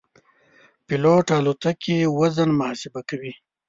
[0.87, 3.33] پیلوټ د الوتکې وزن محاسبه کوي.